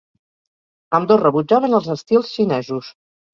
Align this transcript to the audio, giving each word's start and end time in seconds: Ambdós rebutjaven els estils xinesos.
Ambdós 0.99 1.21
rebutjaven 1.23 1.77
els 1.81 1.91
estils 1.97 2.33
xinesos. 2.39 2.91